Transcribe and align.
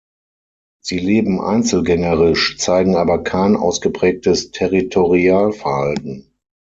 Sie 0.83 0.97
leben 0.97 1.39
einzelgängerisch, 1.39 2.57
zeigen 2.57 2.95
aber 2.95 3.21
kein 3.23 3.55
ausgeprägtes 3.55 4.49
Territorialverhalten. 4.49 6.33